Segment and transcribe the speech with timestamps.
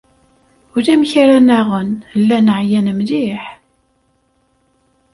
[0.75, 1.89] Ulamek ara nnaɣen,
[2.19, 3.43] llan ɛyan mliḥ.